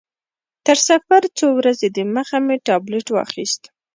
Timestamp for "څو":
1.37-1.47